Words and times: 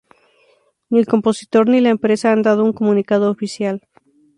Ni 0.89 0.97
el 0.97 1.05
compositor 1.05 1.69
ni 1.69 1.79
la 1.79 1.91
empresa 1.91 2.31
han 2.31 2.41
dado 2.41 2.63
un 2.65 2.73
comunicado 2.73 3.29
oficial. 3.29 3.87